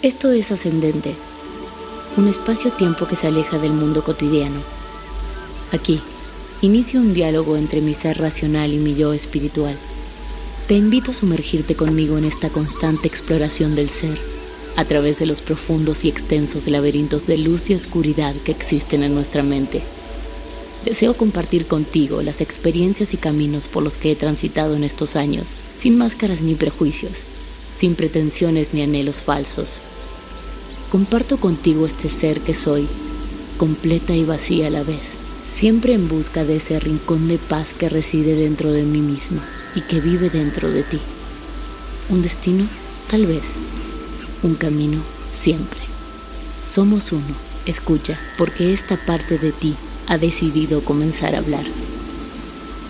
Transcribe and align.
Esto 0.00 0.30
es 0.30 0.52
Ascendente, 0.52 1.12
un 2.16 2.28
espacio-tiempo 2.28 3.08
que 3.08 3.16
se 3.16 3.26
aleja 3.26 3.58
del 3.58 3.72
mundo 3.72 4.04
cotidiano. 4.04 4.60
Aquí, 5.72 5.98
inicio 6.62 7.00
un 7.00 7.14
diálogo 7.14 7.56
entre 7.56 7.80
mi 7.80 7.94
ser 7.94 8.16
racional 8.16 8.72
y 8.72 8.78
mi 8.78 8.94
yo 8.94 9.12
espiritual. 9.12 9.76
Te 10.68 10.74
invito 10.74 11.10
a 11.10 11.14
sumergirte 11.14 11.74
conmigo 11.74 12.16
en 12.16 12.26
esta 12.26 12.48
constante 12.48 13.08
exploración 13.08 13.74
del 13.74 13.88
ser, 13.88 14.16
a 14.76 14.84
través 14.84 15.18
de 15.18 15.26
los 15.26 15.40
profundos 15.40 16.04
y 16.04 16.08
extensos 16.08 16.68
laberintos 16.68 17.26
de 17.26 17.36
luz 17.36 17.68
y 17.68 17.74
oscuridad 17.74 18.36
que 18.44 18.52
existen 18.52 19.02
en 19.02 19.16
nuestra 19.16 19.42
mente. 19.42 19.82
Deseo 20.84 21.16
compartir 21.16 21.66
contigo 21.66 22.22
las 22.22 22.40
experiencias 22.40 23.14
y 23.14 23.16
caminos 23.16 23.66
por 23.66 23.82
los 23.82 23.96
que 23.96 24.12
he 24.12 24.14
transitado 24.14 24.76
en 24.76 24.84
estos 24.84 25.16
años, 25.16 25.48
sin 25.76 25.98
máscaras 25.98 26.40
ni 26.40 26.54
prejuicios, 26.54 27.24
sin 27.78 27.94
pretensiones 27.94 28.74
ni 28.74 28.82
anhelos 28.82 29.22
falsos. 29.22 29.78
Comparto 30.90 31.36
contigo 31.38 31.86
este 31.86 32.08
ser 32.08 32.40
que 32.40 32.54
soy, 32.54 32.88
completa 33.56 34.14
y 34.14 34.24
vacía 34.24 34.66
a 34.66 34.70
la 34.70 34.82
vez, 34.82 35.16
siempre 35.44 35.92
en 35.92 36.08
busca 36.08 36.44
de 36.44 36.56
ese 36.56 36.80
rincón 36.80 37.28
de 37.28 37.38
paz 37.38 37.74
que 37.74 37.88
reside 37.88 38.34
dentro 38.34 38.72
de 38.72 38.82
mí 38.82 39.00
misma 39.00 39.44
y 39.74 39.82
que 39.82 40.00
vive 40.00 40.30
dentro 40.30 40.70
de 40.70 40.82
ti. 40.82 40.98
Un 42.08 42.22
destino, 42.22 42.66
tal 43.10 43.26
vez. 43.26 43.54
Un 44.42 44.54
camino, 44.54 45.00
siempre. 45.30 45.80
Somos 46.62 47.12
uno. 47.12 47.48
Escucha, 47.66 48.18
porque 48.38 48.72
esta 48.72 48.96
parte 48.96 49.36
de 49.38 49.52
ti 49.52 49.74
ha 50.06 50.16
decidido 50.16 50.82
comenzar 50.82 51.34
a 51.34 51.38
hablar. 51.38 51.64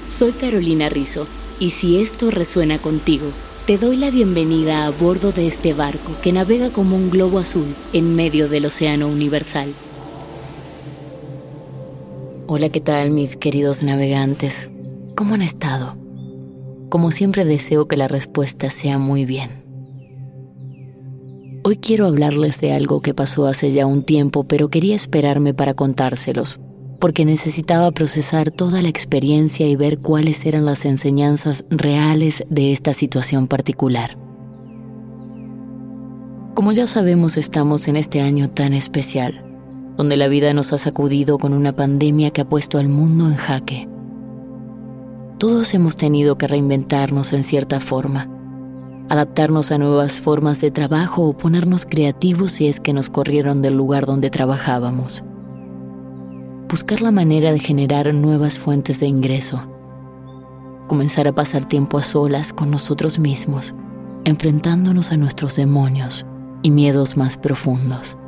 Soy 0.07 0.31
Carolina 0.33 0.89
Rizzo, 0.89 1.27
y 1.59 1.71
si 1.71 2.01
esto 2.01 2.31
resuena 2.31 2.79
contigo, 2.79 3.27
te 3.69 3.77
doy 3.77 3.99
la 3.99 4.11
bienvenida 4.11 4.87
a 4.87 4.91
bordo 4.91 5.31
de 5.31 5.47
este 5.47 5.75
barco 5.75 6.13
que 6.23 6.33
navega 6.33 6.71
como 6.71 6.97
un 6.97 7.11
globo 7.11 7.39
azul 7.39 7.67
en 7.93 8.17
medio 8.17 8.49
del 8.49 8.65
océano 8.65 9.09
universal. 9.09 9.69
Hola, 12.47 12.71
¿qué 12.71 12.81
tal 12.81 13.11
mis 13.11 13.37
queridos 13.37 13.83
navegantes? 13.83 14.71
¿Cómo 15.15 15.35
han 15.35 15.43
estado? 15.43 15.97
Como 16.89 17.11
siempre 17.11 17.45
deseo 17.45 17.87
que 17.89 17.99
la 17.99 18.09
respuesta 18.09 18.71
sea 18.71 18.97
muy 18.97 19.27
bien. 19.27 19.51
Hoy 21.63 21.77
quiero 21.77 22.07
hablarles 22.07 22.63
de 22.63 22.73
algo 22.73 23.03
que 23.03 23.13
pasó 23.13 23.47
hace 23.47 23.71
ya 23.71 23.85
un 23.85 24.03
tiempo, 24.03 24.45
pero 24.45 24.71
quería 24.71 24.97
esperarme 24.97 25.53
para 25.53 25.75
contárselos, 25.75 26.59
porque 26.99 27.25
necesitaba 27.25 27.91
procesar 27.93 28.51
toda 28.51 28.83
la 28.83 28.89
experiencia 28.89 29.67
y 29.67 29.77
ver 29.77 29.99
cuáles 29.99 30.45
eran 30.47 30.65
las 30.65 30.85
enseñanzas 30.85 31.65
reales 31.71 32.45
de 32.51 32.73
esta 32.73 32.93
situación 32.93 33.47
particular. 33.47 34.17
Como 36.55 36.73
ya 36.73 36.89
sabemos, 36.89 37.37
estamos 37.37 37.87
en 37.87 37.97
este 37.97 38.21
año 38.21 38.51
tan 38.51 38.75
especial, 38.75 39.41
donde 39.97 40.17
la 40.17 40.27
vida 40.27 40.53
nos 40.55 40.73
ha 40.73 40.79
sacudido 40.79 41.39
con 41.39 41.53
una 41.53 41.73
pandemia 41.73 42.31
que 42.31 42.41
ha 42.41 42.49
puesto 42.49 42.79
al 42.79 42.89
mundo 42.89 43.29
en 43.29 43.37
jaque. 43.37 43.87
Todos 45.39 45.73
hemos 45.75 45.97
tenido 45.97 46.37
que 46.37 46.49
reinventarnos 46.49 47.33
en 47.33 47.45
cierta 47.45 47.79
forma, 47.79 48.27
adaptarnos 49.09 49.71
a 49.71 49.79
nuevas 49.79 50.19
formas 50.19 50.61
de 50.61 50.73
trabajo 50.73 51.29
o 51.29 51.33
ponernos 51.33 51.87
creativos 51.87 52.51
si 52.51 52.67
es 52.67 52.81
que 52.81 52.93
nos 52.93 53.09
corrieron 53.09 53.63
del 53.63 53.77
lugar 53.77 54.05
donde 54.05 54.31
trabajábamos 54.31 55.23
buscar 56.69 57.01
la 57.01 57.11
manera 57.11 57.51
de 57.53 57.59
generar 57.59 58.13
nuevas 58.13 58.59
fuentes 58.59 59.01
de 59.01 59.07
ingreso, 59.07 59.59
comenzar 60.87 61.27
a 61.27 61.33
pasar 61.33 61.65
tiempo 61.65 61.97
a 61.97 62.03
solas 62.03 62.53
con 62.53 62.71
nosotros 62.71 63.19
mismos, 63.19 63.75
enfrentándonos 64.25 65.11
a 65.11 65.17
nuestros 65.17 65.57
demonios 65.57 66.27
y 66.63 66.71
miedos 66.71 67.17
más 67.17 67.39
profundos. 67.39 68.19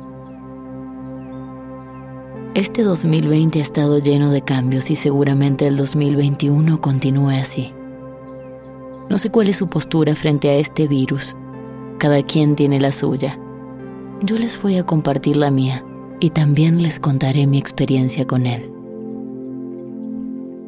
Este 2.55 2.81
2020 2.81 3.59
ha 3.59 3.61
estado 3.61 3.99
lleno 3.99 4.31
de 4.31 4.41
cambios 4.41 4.89
y 4.89 4.95
seguramente 4.95 5.67
el 5.67 5.77
2021 5.77 6.81
continúe 6.81 7.29
así. 7.29 7.71
No 9.09 9.17
sé 9.19 9.29
cuál 9.29 9.49
es 9.49 9.57
su 9.57 9.67
postura 9.67 10.15
frente 10.15 10.49
a 10.49 10.55
este 10.55 10.87
virus. 10.87 11.35
Cada 11.97 12.23
quien 12.23 12.55
tiene 12.55 12.79
la 12.79 12.91
suya. 12.91 13.37
Yo 14.21 14.37
les 14.37 14.61
voy 14.61 14.77
a 14.77 14.85
compartir 14.85 15.37
la 15.37 15.51
mía 15.51 15.83
y 16.21 16.29
también 16.29 16.81
les 16.81 16.99
contaré 16.99 17.47
mi 17.47 17.57
experiencia 17.57 18.25
con 18.25 18.45
él. 18.45 18.71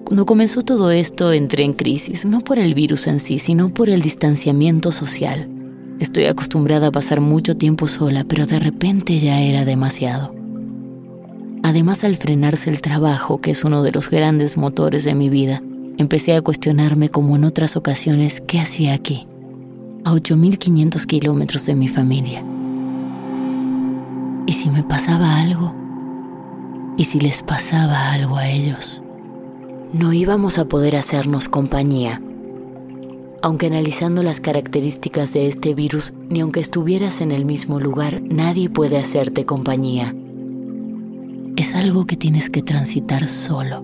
Cuando 0.04 0.26
comenzó 0.26 0.64
todo 0.64 0.92
esto 0.92 1.32
entré 1.32 1.64
en 1.64 1.74
crisis, 1.74 2.26
no 2.26 2.42
por 2.42 2.60
el 2.60 2.74
virus 2.74 3.08
en 3.08 3.20
sí, 3.20 3.40
sino 3.40 3.70
por 3.70 3.90
el 3.90 4.02
distanciamiento 4.02 4.92
social. 4.92 5.48
Estoy 6.00 6.26
acostumbrada 6.26 6.88
a 6.88 6.92
pasar 6.92 7.22
mucho 7.22 7.56
tiempo 7.56 7.88
sola, 7.88 8.26
pero 8.28 8.46
de 8.46 8.60
repente 8.60 9.18
ya 9.20 9.40
era 9.42 9.64
demasiado. 9.64 10.36
Además, 11.62 12.04
al 12.04 12.18
frenarse 12.18 12.70
el 12.70 12.82
trabajo, 12.82 13.38
que 13.38 13.52
es 13.52 13.64
uno 13.64 13.84
de 13.84 13.92
los 13.92 14.10
grandes 14.10 14.58
motores 14.58 15.06
de 15.06 15.16
mi 15.16 15.30
vida, 15.30 15.62
empecé 15.98 16.36
a 16.36 16.42
cuestionarme 16.42 17.10
como 17.10 17.36
en 17.36 17.46
otras 17.46 17.78
ocasiones 17.78 18.42
qué 18.46 18.60
hacía 18.60 18.94
aquí, 18.94 19.28
a 20.04 20.12
8.500 20.14 21.06
kilómetros 21.06 21.66
de 21.66 21.76
mi 21.76 21.88
familia. 21.88 22.44
¿Y 24.46 24.54
si 24.54 24.70
me 24.70 24.84
pasaba 24.84 25.38
algo? 25.40 25.74
¿Y 26.98 27.06
si 27.06 27.20
les 27.20 27.44
pasaba 27.44 28.12
algo 28.12 28.38
a 28.38 28.50
ellos? 28.50 29.04
No 29.94 30.12
íbamos 30.12 30.58
a 30.58 30.66
poder 30.66 30.96
hacernos 30.96 31.48
compañía. 31.48 32.22
Aunque 33.42 33.68
analizando 33.68 34.22
las 34.24 34.42
características 34.42 35.34
de 35.34 35.48
este 35.48 35.74
virus, 35.74 36.14
ni 36.30 36.42
aunque 36.42 36.60
estuvieras 36.60 37.22
en 37.22 37.32
el 37.32 37.46
mismo 37.46 37.80
lugar, 37.80 38.22
nadie 38.22 38.70
puede 38.70 38.98
hacerte 38.98 39.46
compañía. 39.46 40.14
Es 41.56 41.76
algo 41.76 42.06
que 42.06 42.16
tienes 42.16 42.50
que 42.50 42.62
transitar 42.62 43.28
solo. 43.30 43.84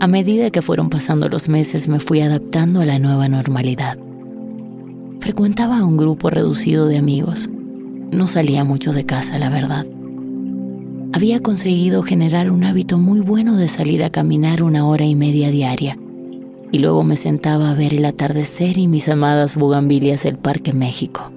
A 0.00 0.06
medida 0.08 0.50
que 0.50 0.62
fueron 0.62 0.90
pasando 0.90 1.28
los 1.28 1.48
meses 1.48 1.88
me 1.88 2.00
fui 2.00 2.20
adaptando 2.20 2.80
a 2.80 2.86
la 2.86 2.98
nueva 2.98 3.28
normalidad. 3.28 3.98
Frecuentaba 5.20 5.78
a 5.78 5.84
un 5.84 5.96
grupo 5.96 6.28
reducido 6.28 6.86
de 6.86 6.98
amigos, 6.98 7.48
no 8.12 8.28
salía 8.28 8.62
mucho 8.62 8.92
de 8.92 9.04
casa, 9.04 9.38
la 9.38 9.48
verdad. 9.48 9.86
Había 11.14 11.40
conseguido 11.40 12.02
generar 12.02 12.50
un 12.50 12.62
hábito 12.64 12.98
muy 12.98 13.20
bueno 13.20 13.56
de 13.56 13.68
salir 13.68 14.04
a 14.04 14.10
caminar 14.10 14.62
una 14.62 14.86
hora 14.86 15.04
y 15.04 15.14
media 15.14 15.50
diaria, 15.50 15.98
y 16.70 16.78
luego 16.78 17.02
me 17.04 17.16
sentaba 17.16 17.70
a 17.70 17.74
ver 17.74 17.94
el 17.94 18.04
atardecer 18.04 18.78
y 18.78 18.86
mis 18.86 19.08
amadas 19.08 19.56
bugambilias 19.56 20.22
del 20.22 20.36
Parque 20.36 20.72
México. 20.72 21.32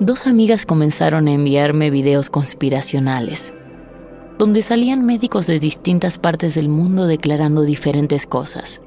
Dos 0.00 0.26
amigas 0.26 0.66
comenzaron 0.66 1.28
a 1.28 1.32
enviarme 1.32 1.90
videos 1.90 2.28
conspiracionales, 2.28 3.54
donde 4.38 4.62
salían 4.62 5.06
médicos 5.06 5.46
de 5.46 5.58
distintas 5.58 6.18
partes 6.18 6.54
del 6.54 6.68
mundo 6.68 7.06
declarando 7.06 7.62
diferentes 7.62 8.26
cosas. 8.26 8.82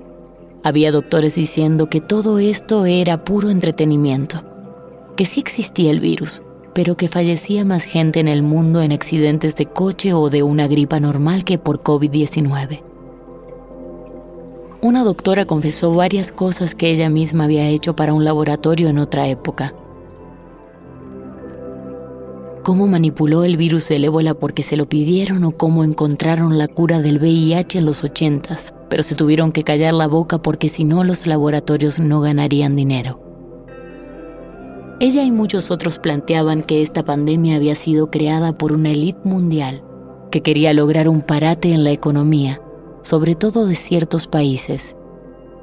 Había 0.63 0.91
doctores 0.91 1.35
diciendo 1.35 1.89
que 1.89 2.01
todo 2.01 2.39
esto 2.39 2.85
era 2.85 3.23
puro 3.23 3.49
entretenimiento, 3.49 4.43
que 5.15 5.25
sí 5.25 5.39
existía 5.39 5.91
el 5.91 5.99
virus, 5.99 6.41
pero 6.73 6.97
que 6.97 7.07
fallecía 7.07 7.63
más 7.65 7.83
gente 7.83 8.19
en 8.19 8.27
el 8.27 8.43
mundo 8.43 8.81
en 8.81 8.91
accidentes 8.91 9.55
de 9.55 9.65
coche 9.65 10.13
o 10.13 10.29
de 10.29 10.43
una 10.43 10.67
gripa 10.67 10.99
normal 10.99 11.43
que 11.43 11.57
por 11.57 11.81
COVID-19. 11.81 12.83
Una 14.81 15.03
doctora 15.03 15.45
confesó 15.45 15.93
varias 15.95 16.31
cosas 16.31 16.75
que 16.75 16.91
ella 16.91 17.09
misma 17.09 17.45
había 17.45 17.67
hecho 17.67 17.95
para 17.95 18.13
un 18.13 18.23
laboratorio 18.23 18.89
en 18.89 18.99
otra 18.99 19.27
época. 19.27 19.73
Cómo 22.63 22.85
manipuló 22.85 23.43
el 23.43 23.57
virus 23.57 23.89
del 23.89 24.05
ébola 24.05 24.35
porque 24.35 24.61
se 24.61 24.77
lo 24.77 24.87
pidieron 24.87 25.43
o 25.45 25.51
cómo 25.51 25.83
encontraron 25.83 26.59
la 26.59 26.67
cura 26.67 26.99
del 26.99 27.17
VIH 27.17 27.79
en 27.79 27.85
los 27.85 28.03
ochentas, 28.03 28.73
pero 28.89 29.03
se 29.03 29.15
tuvieron 29.15 29.51
que 29.51 29.63
callar 29.63 29.93
la 29.93 30.07
boca 30.07 30.37
porque 30.39 30.69
si 30.69 30.83
no 30.83 31.03
los 31.03 31.27
laboratorios 31.27 31.99
no 31.99 32.21
ganarían 32.21 32.75
dinero. 32.75 33.19
Ella 34.99 35.23
y 35.23 35.31
muchos 35.31 35.69
otros 35.71 35.99
planteaban 35.99 36.63
que 36.63 36.81
esta 36.81 37.05
pandemia 37.05 37.55
había 37.55 37.75
sido 37.75 38.09
creada 38.09 38.57
por 38.57 38.73
una 38.73 38.91
élite 38.91 39.19
mundial 39.23 39.83
que 40.31 40.41
quería 40.41 40.73
lograr 40.73 41.07
un 41.07 41.21
parate 41.21 41.71
en 41.71 41.83
la 41.83 41.91
economía 41.91 42.61
sobre 43.07 43.35
todo 43.35 43.65
de 43.65 43.75
ciertos 43.75 44.27
países, 44.27 44.97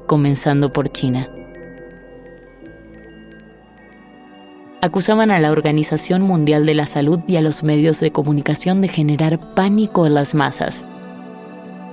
comenzando 0.07 0.73
por 0.73 0.91
China. 0.91 1.29
Acusaban 4.81 5.29
a 5.29 5.39
la 5.39 5.51
Organización 5.51 6.23
Mundial 6.23 6.65
de 6.65 6.73
la 6.73 6.87
Salud 6.87 7.19
y 7.27 7.35
a 7.35 7.41
los 7.41 7.61
medios 7.61 7.99
de 7.99 8.11
comunicación 8.11 8.81
de 8.81 8.87
generar 8.87 9.53
pánico 9.53 10.07
en 10.07 10.15
las 10.15 10.33
masas. 10.33 10.85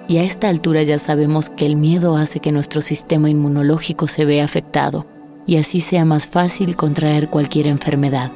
Y 0.09 0.19
a 0.19 0.23
esta 0.23 0.49
altura 0.49 0.83
ya 0.83 0.99
sabemos 0.99 1.49
que 1.49 1.67
el 1.67 1.77
miedo 1.77 2.17
hace 2.17 2.41
que 2.41 2.53
nuestro 2.53 2.81
sistema 2.81 3.31
inmunológico 3.31 4.09
se 4.09 4.25
vea 4.25 4.45
afectado 4.45 5.07
y 5.47 5.57
así 5.57 5.81
sea 5.81 6.05
más 6.05 6.27
fácil 6.27 6.77
contraer 6.77 7.31
cualquier 7.31 7.67
enfermedad. 7.67 8.33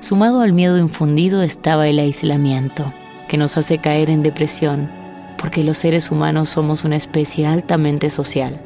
Sumado 0.00 0.40
al 0.40 0.52
miedo 0.52 0.78
infundido 0.78 1.42
estaba 1.42 1.86
el 1.86 1.98
aislamiento 1.98 2.92
que 3.28 3.36
nos 3.36 3.56
hace 3.56 3.78
caer 3.78 4.10
en 4.10 4.22
depresión, 4.22 4.90
porque 5.38 5.62
los 5.62 5.78
seres 5.78 6.10
humanos 6.10 6.48
somos 6.48 6.84
una 6.84 6.96
especie 6.96 7.46
altamente 7.46 8.10
social. 8.10 8.60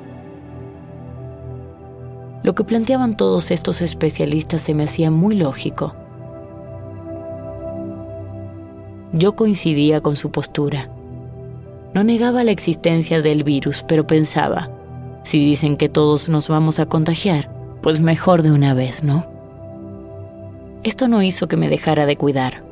Lo 2.43 2.55
que 2.55 2.65
planteaban 2.65 3.17
todos 3.17 3.51
estos 3.51 3.83
especialistas 3.83 4.63
se 4.63 4.75
me 4.75 4.85
hacía 4.85 5.11
muy 5.11 5.35
lógico. 5.35 5.97
Yo 9.15 9.35
coincidía 9.35 10.03
con 10.03 10.17
su 10.17 10.31
postura. 10.31 10.91
No 11.95 12.05
negaba 12.05 12.45
la 12.45 12.51
existencia 12.51 13.23
del 13.23 13.45
virus, 13.45 13.83
pero 13.89 14.07
pensaba, 14.07 14.71
si 15.23 15.39
dicen 15.43 15.79
que 15.79 15.89
todos 15.89 16.29
nos 16.29 16.49
vamos 16.49 16.79
a 16.81 16.87
contagiar, 16.87 17.51
pues 17.81 18.01
mejor 18.01 18.43
de 18.43 18.53
una 18.53 18.75
vez, 18.75 19.03
¿no? 19.03 19.25
Esto 20.83 21.09
no 21.09 21.23
hizo 21.23 21.49
que 21.49 21.57
me 21.57 21.71
dejara 21.71 22.05
de 22.05 22.17
cuidar 22.17 22.65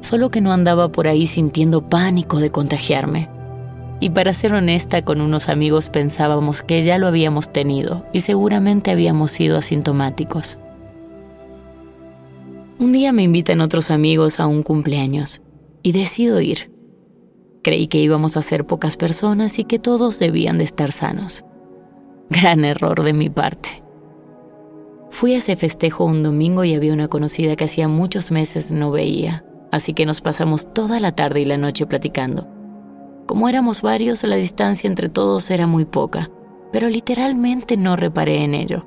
solo 0.00 0.30
que 0.30 0.40
no 0.40 0.52
andaba 0.52 0.90
por 0.90 1.08
ahí 1.08 1.26
sintiendo 1.26 1.88
pánico 1.88 2.38
de 2.38 2.50
contagiarme. 2.50 3.28
Y 4.00 4.10
para 4.10 4.32
ser 4.32 4.54
honesta, 4.54 5.02
con 5.02 5.20
unos 5.20 5.48
amigos 5.48 5.88
pensábamos 5.88 6.62
que 6.62 6.82
ya 6.82 6.98
lo 6.98 7.08
habíamos 7.08 7.52
tenido 7.52 8.06
y 8.12 8.20
seguramente 8.20 8.90
habíamos 8.90 9.32
sido 9.32 9.58
asintomáticos. 9.58 10.58
Un 12.78 12.92
día 12.92 13.12
me 13.12 13.24
invitan 13.24 13.60
otros 13.60 13.90
amigos 13.90 14.38
a 14.38 14.46
un 14.46 14.62
cumpleaños 14.62 15.40
y 15.88 15.92
decido 15.92 16.40
ir. 16.40 16.72
Creí 17.62 17.88
que 17.88 17.98
íbamos 17.98 18.36
a 18.36 18.42
ser 18.42 18.66
pocas 18.66 18.96
personas 18.96 19.58
y 19.58 19.64
que 19.64 19.78
todos 19.78 20.18
debían 20.18 20.58
de 20.58 20.64
estar 20.64 20.92
sanos. 20.92 21.44
Gran 22.30 22.64
error 22.64 23.02
de 23.02 23.12
mi 23.12 23.30
parte. 23.30 23.82
Fui 25.10 25.34
a 25.34 25.38
ese 25.38 25.56
festejo 25.56 26.04
un 26.04 26.22
domingo 26.22 26.64
y 26.64 26.74
había 26.74 26.92
una 26.92 27.08
conocida 27.08 27.56
que 27.56 27.64
hacía 27.64 27.88
muchos 27.88 28.30
meses 28.30 28.70
no 28.70 28.90
veía 28.90 29.44
así 29.70 29.92
que 29.92 30.06
nos 30.06 30.20
pasamos 30.20 30.72
toda 30.72 31.00
la 31.00 31.12
tarde 31.12 31.40
y 31.40 31.44
la 31.44 31.56
noche 31.56 31.86
platicando. 31.86 32.48
Como 33.26 33.48
éramos 33.48 33.82
varios, 33.82 34.22
la 34.24 34.36
distancia 34.36 34.88
entre 34.88 35.08
todos 35.08 35.50
era 35.50 35.66
muy 35.66 35.84
poca, 35.84 36.30
pero 36.72 36.88
literalmente 36.88 37.76
no 37.76 37.96
reparé 37.96 38.42
en 38.42 38.54
ello. 38.54 38.86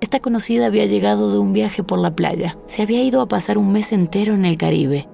Esta 0.00 0.20
conocida 0.20 0.66
había 0.66 0.86
llegado 0.86 1.30
de 1.32 1.38
un 1.38 1.52
viaje 1.52 1.82
por 1.82 1.98
la 1.98 2.14
playa, 2.14 2.58
se 2.66 2.82
había 2.82 3.02
ido 3.02 3.20
a 3.20 3.28
pasar 3.28 3.58
un 3.58 3.72
mes 3.72 3.92
entero 3.92 4.34
en 4.34 4.44
el 4.44 4.56
Caribe. 4.56 5.08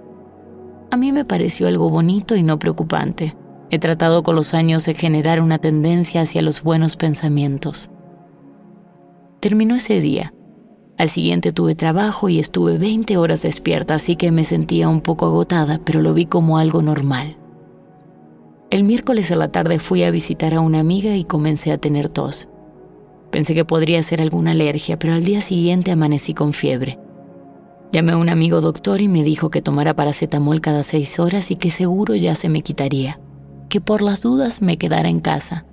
A 0.90 0.96
mí 0.96 1.12
me 1.12 1.24
pareció 1.24 1.68
algo 1.68 1.90
bonito 1.90 2.36
y 2.36 2.42
no 2.42 2.58
preocupante. 2.58 3.36
He 3.70 3.78
tratado 3.78 4.22
con 4.22 4.34
los 4.34 4.54
años 4.54 4.84
de 4.84 4.94
generar 4.94 5.40
una 5.40 5.58
tendencia 5.58 6.22
hacia 6.22 6.42
los 6.42 6.62
buenos 6.62 6.96
pensamientos. 6.96 7.90
Terminó 9.40 9.76
ese 9.76 10.00
día 10.00 10.32
al 11.00 11.08
siguiente 11.08 11.50
tuve 11.50 11.74
trabajo 11.74 12.28
y 12.28 12.38
estuve 12.38 12.76
20 12.76 13.16
horas 13.16 13.40
despierta, 13.40 13.94
así 13.94 14.16
que 14.16 14.30
me 14.30 14.44
sentía 14.44 14.90
un 14.90 15.00
poco 15.00 15.24
agotada, 15.24 15.80
pero 15.82 16.02
lo 16.02 16.12
vi 16.12 16.26
como 16.26 16.58
algo 16.58 16.82
normal. 16.82 17.38
El 18.68 18.84
miércoles 18.84 19.32
a 19.32 19.36
la 19.36 19.50
tarde 19.50 19.78
fui 19.78 20.02
a 20.02 20.10
visitar 20.10 20.52
a 20.52 20.60
una 20.60 20.78
amiga 20.78 21.16
y 21.16 21.24
comencé 21.24 21.72
a 21.72 21.78
tener 21.78 22.10
tos. 22.10 22.48
Pensé 23.30 23.54
que 23.54 23.64
podría 23.64 24.02
ser 24.02 24.20
alguna 24.20 24.50
alergia, 24.50 24.98
pero 24.98 25.14
al 25.14 25.24
día 25.24 25.40
siguiente 25.40 25.90
amanecí 25.90 26.34
con 26.34 26.52
fiebre. 26.52 26.98
Llamé 27.92 28.12
a 28.12 28.18
un 28.18 28.28
amigo 28.28 28.60
doctor 28.60 29.00
y 29.00 29.08
me 29.08 29.24
dijo 29.24 29.50
que 29.50 29.62
tomara 29.62 29.94
paracetamol 29.94 30.60
cada 30.60 30.84
seis 30.84 31.18
horas 31.18 31.50
y 31.50 31.56
que 31.56 31.72
seguro 31.72 32.14
ya 32.14 32.36
se 32.36 32.48
me 32.48 32.62
quitaría, 32.62 33.18
que 33.68 33.80
por 33.80 34.00
las 34.00 34.22
dudas 34.22 34.62
me 34.62 34.76
quedara 34.76 35.08
en 35.08 35.18
casa, 35.18 35.66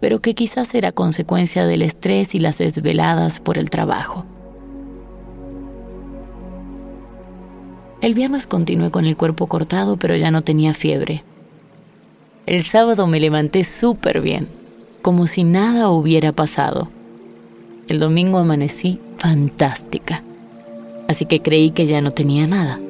pero 0.00 0.20
que 0.20 0.36
quizás 0.36 0.72
era 0.74 0.92
consecuencia 0.92 1.66
del 1.66 1.82
estrés 1.82 2.36
y 2.36 2.38
las 2.38 2.58
desveladas 2.58 3.40
por 3.40 3.58
el 3.58 3.70
trabajo. 3.70 4.24
El 8.00 8.14
viernes 8.14 8.46
continué 8.46 8.92
con 8.92 9.06
el 9.06 9.16
cuerpo 9.16 9.48
cortado, 9.48 9.96
pero 9.96 10.14
ya 10.14 10.30
no 10.30 10.42
tenía 10.42 10.74
fiebre. 10.74 11.24
El 12.46 12.62
sábado 12.62 13.08
me 13.08 13.18
levanté 13.18 13.64
súper 13.64 14.20
bien, 14.20 14.46
como 15.02 15.26
si 15.26 15.42
nada 15.42 15.90
hubiera 15.90 16.30
pasado. 16.30 16.88
El 17.88 17.98
domingo 17.98 18.38
amanecí 18.38 19.00
fantástica, 19.16 20.22
así 21.08 21.26
que 21.26 21.42
creí 21.42 21.70
que 21.70 21.86
ya 21.86 22.00
no 22.00 22.12
tenía 22.12 22.46
nada. 22.46 22.80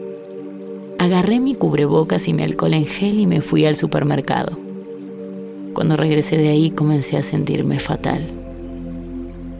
Agarré 0.98 1.40
mi 1.40 1.54
cubrebocas 1.54 2.28
y 2.28 2.32
mi 2.32 2.42
alcohol 2.42 2.74
en 2.74 2.84
gel 2.84 3.20
y 3.20 3.26
me 3.26 3.40
fui 3.40 3.64
al 3.64 3.76
supermercado. 3.76 4.58
Cuando 5.72 5.96
regresé 5.96 6.36
de 6.36 6.48
ahí 6.48 6.70
comencé 6.70 7.16
a 7.16 7.22
sentirme 7.22 7.78
fatal. 7.78 8.20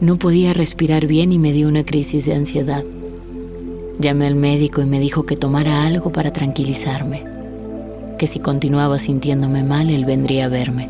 No 0.00 0.16
podía 0.16 0.52
respirar 0.52 1.06
bien 1.06 1.32
y 1.32 1.38
me 1.38 1.52
dio 1.52 1.68
una 1.68 1.84
crisis 1.84 2.26
de 2.26 2.34
ansiedad. 2.34 2.84
Llamé 4.00 4.26
al 4.26 4.34
médico 4.34 4.82
y 4.82 4.86
me 4.86 5.00
dijo 5.00 5.24
que 5.24 5.36
tomara 5.36 5.86
algo 5.86 6.10
para 6.10 6.32
tranquilizarme, 6.32 7.24
que 8.18 8.26
si 8.26 8.40
continuaba 8.40 8.98
sintiéndome 8.98 9.62
mal, 9.62 9.90
él 9.90 10.04
vendría 10.04 10.46
a 10.46 10.48
verme. 10.48 10.88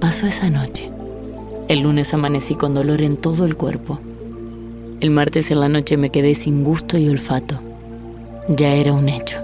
Pasó 0.00 0.26
esa 0.26 0.50
noche. 0.50 0.90
El 1.68 1.80
lunes 1.80 2.12
amanecí 2.12 2.54
con 2.54 2.74
dolor 2.74 3.00
en 3.00 3.16
todo 3.16 3.46
el 3.46 3.56
cuerpo. 3.56 3.98
El 5.04 5.10
martes 5.10 5.50
en 5.50 5.60
la 5.60 5.68
noche 5.68 5.98
me 5.98 6.08
quedé 6.08 6.34
sin 6.34 6.64
gusto 6.64 6.96
y 6.96 7.10
olfato. 7.10 7.60
Ya 8.48 8.72
era 8.72 8.94
un 8.94 9.10
hecho. 9.10 9.36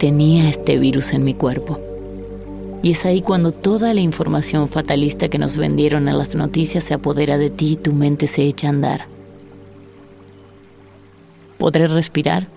Tenía 0.00 0.48
este 0.48 0.80
virus 0.80 1.12
en 1.12 1.22
mi 1.22 1.32
cuerpo. 1.32 1.78
Y 2.82 2.90
es 2.90 3.04
ahí 3.04 3.22
cuando 3.22 3.52
toda 3.52 3.94
la 3.94 4.00
información 4.00 4.68
fatalista 4.68 5.28
que 5.28 5.38
nos 5.38 5.56
vendieron 5.56 6.08
en 6.08 6.18
las 6.18 6.34
noticias 6.34 6.82
se 6.82 6.94
apodera 6.94 7.38
de 7.38 7.50
ti 7.50 7.74
y 7.74 7.76
tu 7.76 7.92
mente 7.92 8.26
se 8.26 8.42
echa 8.42 8.66
a 8.66 8.70
andar. 8.70 9.06
¿Podré 11.56 11.86
respirar? 11.86 12.48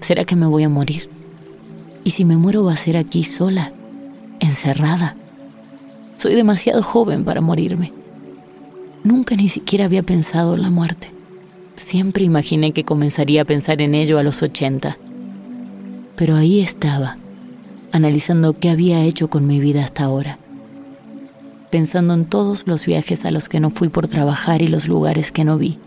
¿Será 0.00 0.24
que 0.24 0.36
me 0.36 0.46
voy 0.46 0.62
a 0.62 0.70
morir? 0.70 1.10
¿Y 2.04 2.12
si 2.12 2.24
me 2.24 2.38
muero 2.38 2.64
va 2.64 2.72
a 2.72 2.76
ser 2.76 2.96
aquí 2.96 3.22
sola, 3.22 3.74
encerrada? 4.40 5.14
Soy 6.16 6.36
demasiado 6.36 6.82
joven 6.82 7.22
para 7.22 7.42
morirme. 7.42 7.92
Nunca 9.02 9.36
ni 9.36 9.50
siquiera 9.50 9.84
había 9.84 10.02
pensado 10.02 10.54
en 10.54 10.62
la 10.62 10.70
muerte. 10.70 11.13
Siempre 11.94 12.24
imaginé 12.24 12.72
que 12.72 12.82
comenzaría 12.82 13.42
a 13.42 13.44
pensar 13.44 13.80
en 13.80 13.94
ello 13.94 14.18
a 14.18 14.24
los 14.24 14.42
80. 14.42 14.98
Pero 16.16 16.34
ahí 16.34 16.58
estaba, 16.58 17.18
analizando 17.92 18.58
qué 18.58 18.70
había 18.70 19.04
hecho 19.04 19.30
con 19.30 19.46
mi 19.46 19.60
vida 19.60 19.84
hasta 19.84 20.02
ahora. 20.02 20.40
Pensando 21.70 22.14
en 22.14 22.24
todos 22.24 22.66
los 22.66 22.84
viajes 22.84 23.24
a 23.24 23.30
los 23.30 23.48
que 23.48 23.60
no 23.60 23.70
fui 23.70 23.90
por 23.90 24.08
trabajar 24.08 24.60
y 24.60 24.66
los 24.66 24.88
lugares 24.88 25.30
que 25.30 25.44
no 25.44 25.56
vi 25.56 25.78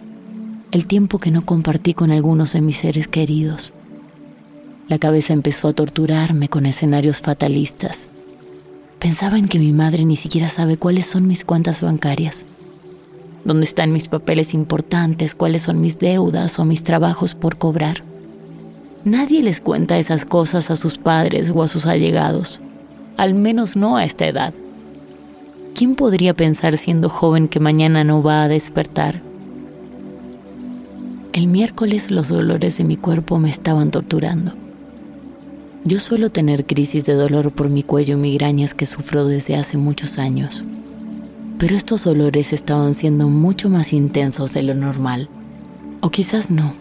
el 0.71 0.87
tiempo 0.87 1.19
que 1.19 1.29
no 1.29 1.45
compartí 1.45 1.93
con 1.93 2.11
algunos 2.11 2.53
de 2.53 2.61
mis 2.61 2.77
seres 2.77 3.09
queridos. 3.09 3.73
La 4.87 4.99
cabeza 4.99 5.33
empezó 5.33 5.67
a 5.67 5.73
torturarme 5.73 6.47
con 6.47 6.65
escenarios 6.65 7.19
fatalistas. 7.19 8.11
Pensaba 8.99 9.37
en 9.37 9.49
que 9.49 9.59
mi 9.59 9.73
madre 9.73 10.05
ni 10.05 10.15
siquiera 10.15 10.47
sabe 10.47 10.77
cuáles 10.77 11.05
son 11.05 11.27
mis 11.27 11.43
cuentas 11.43 11.81
bancarias, 11.81 12.45
dónde 13.47 13.63
están 13.63 13.93
mis 13.93 14.09
papeles 14.09 14.53
importantes, 14.53 15.33
cuáles 15.33 15.63
son 15.63 15.79
mis 15.79 15.97
deudas 15.97 16.59
o 16.59 16.65
mis 16.65 16.83
trabajos 16.83 17.33
por 17.33 17.57
cobrar. 17.57 18.03
Nadie 19.05 19.41
les 19.41 19.61
cuenta 19.61 19.97
esas 19.97 20.25
cosas 20.25 20.69
a 20.69 20.75
sus 20.75 20.97
padres 20.97 21.49
o 21.55 21.63
a 21.63 21.69
sus 21.69 21.85
allegados, 21.85 22.61
al 23.15 23.33
menos 23.33 23.77
no 23.77 23.95
a 23.95 24.03
esta 24.03 24.27
edad. 24.27 24.53
¿Quién 25.73 25.95
podría 25.95 26.33
pensar 26.33 26.75
siendo 26.75 27.07
joven 27.07 27.47
que 27.47 27.61
mañana 27.61 28.03
no 28.03 28.21
va 28.21 28.43
a 28.43 28.49
despertar? 28.49 29.21
El 31.31 31.47
miércoles 31.47 32.11
los 32.11 32.27
dolores 32.27 32.77
de 32.77 32.83
mi 32.83 32.97
cuerpo 32.97 33.39
me 33.39 33.49
estaban 33.49 33.91
torturando. 33.91 34.53
Yo 35.85 36.01
suelo 36.01 36.31
tener 36.31 36.65
crisis 36.65 37.05
de 37.05 37.13
dolor 37.13 37.53
por 37.53 37.69
mi 37.69 37.81
cuello 37.81 38.15
y 38.15 38.19
migrañas 38.19 38.73
que 38.73 38.85
sufro 38.85 39.25
desde 39.25 39.55
hace 39.55 39.77
muchos 39.77 40.17
años, 40.17 40.65
pero 41.59 41.75
estos 41.75 42.03
dolores 42.03 42.53
estaban 42.53 42.93
siendo 42.93 43.27
mucho 43.27 43.69
más 43.69 43.93
intensos 43.93 44.53
de 44.53 44.63
lo 44.63 44.73
normal, 44.73 45.29
o 46.01 46.09
quizás 46.09 46.51
no, 46.51 46.73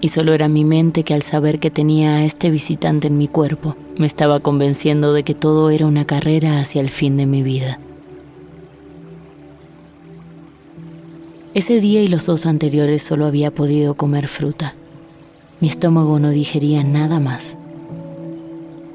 y 0.00 0.08
solo 0.08 0.32
era 0.32 0.48
mi 0.48 0.64
mente 0.64 1.04
que 1.04 1.14
al 1.14 1.22
saber 1.22 1.58
que 1.58 1.70
tenía 1.70 2.16
a 2.16 2.24
este 2.24 2.50
visitante 2.50 3.08
en 3.08 3.18
mi 3.18 3.28
cuerpo, 3.28 3.76
me 3.98 4.06
estaba 4.06 4.40
convenciendo 4.40 5.12
de 5.12 5.22
que 5.22 5.34
todo 5.34 5.70
era 5.70 5.86
una 5.86 6.06
carrera 6.06 6.60
hacia 6.60 6.80
el 6.80 6.90
fin 6.90 7.16
de 7.16 7.26
mi 7.26 7.42
vida. 7.42 7.78
Ese 11.52 11.80
día 11.80 12.02
y 12.02 12.08
los 12.08 12.26
dos 12.26 12.46
anteriores 12.46 13.02
solo 13.02 13.26
había 13.26 13.52
podido 13.52 13.94
comer 13.94 14.28
fruta. 14.28 14.74
Mi 15.60 15.68
estómago 15.68 16.18
no 16.18 16.30
digería 16.30 16.84
nada 16.84 17.18
más. 17.18 17.58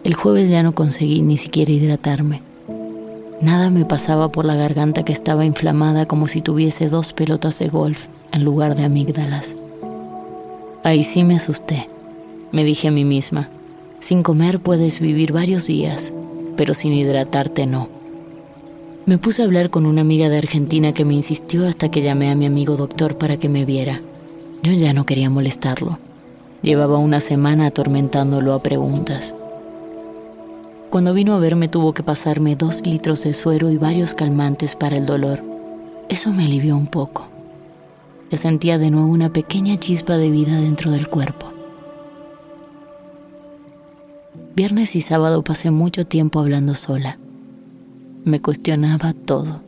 El 0.06 0.14
jueves 0.14 0.50
ya 0.50 0.64
no 0.64 0.74
conseguí 0.74 1.22
ni 1.22 1.38
siquiera 1.38 1.72
hidratarme. 1.72 2.42
Nada 3.42 3.70
me 3.70 3.84
pasaba 3.84 4.30
por 4.30 4.46
la 4.46 4.56
garganta 4.56 5.04
que 5.04 5.12
estaba 5.12 5.46
inflamada 5.46 6.06
como 6.06 6.28
si 6.28 6.42
tuviese 6.42 6.88
dos 6.88 7.14
pelotas 7.14 7.60
de 7.60 7.68
golf 7.68 8.08
en 8.32 8.44
lugar 8.46 8.76
de 8.76 8.86
amígdalas. 8.86 9.58
Ahí 10.84 11.04
sí 11.04 11.24
me 11.24 11.36
asusté. 11.36 11.90
Me 12.52 12.64
dije 12.64 12.88
a 12.88 12.92
mí 12.92 13.04
misma, 13.04 13.50
sin 14.00 14.24
comer 14.24 14.60
puedes 14.60 15.00
vivir 15.00 15.34
varios 15.34 15.68
días, 15.68 16.14
pero 16.56 16.74
sin 16.74 16.94
hidratarte 16.94 17.66
no. 17.66 17.90
Me 19.06 19.18
puse 19.18 19.42
a 19.42 19.46
hablar 19.46 19.70
con 19.70 19.86
una 19.86 20.02
amiga 20.02 20.30
de 20.30 20.38
Argentina 20.38 20.94
que 20.94 21.06
me 21.06 21.14
insistió 21.14 21.68
hasta 21.68 21.92
que 21.92 22.02
llamé 22.02 22.32
a 22.32 22.36
mi 22.36 22.46
amigo 22.46 22.76
doctor 22.76 23.18
para 23.18 23.38
que 23.38 23.50
me 23.50 23.66
viera. 23.66 24.02
Yo 24.64 24.72
ya 24.72 24.94
no 24.94 25.06
quería 25.06 25.30
molestarlo. 25.30 26.00
Llevaba 26.62 26.98
una 26.98 27.20
semana 27.20 27.68
atormentándolo 27.68 28.54
a 28.54 28.64
preguntas. 28.64 29.36
Cuando 30.90 31.14
vino 31.14 31.34
a 31.34 31.40
verme 31.40 31.68
tuvo 31.68 31.94
que 31.94 32.04
pasarme 32.04 32.56
dos 32.56 32.86
litros 32.86 33.24
de 33.24 33.34
suero 33.34 33.70
y 33.70 33.78
varios 33.78 34.14
calmantes 34.14 34.76
para 34.76 34.98
el 34.98 35.06
dolor. 35.06 35.44
Eso 36.10 36.32
me 36.32 36.46
alivió 36.46 36.78
un 36.78 36.88
poco. 36.88 37.28
Ya 38.30 38.38
sentía 38.38 38.78
de 38.78 38.92
nuevo 38.92 39.08
una 39.08 39.32
pequeña 39.34 39.78
chispa 39.78 40.18
de 40.18 40.30
vida 40.30 40.60
dentro 40.62 40.92
del 40.92 41.10
cuerpo. 41.10 41.52
Viernes 44.56 44.96
y 44.96 45.02
sábado 45.02 45.44
pasé 45.44 45.70
mucho 45.70 46.06
tiempo 46.06 46.40
hablando 46.40 46.76
sola. 46.76 47.20
Me 48.24 48.42
cuestionaba 48.42 49.14
todo. 49.14 49.62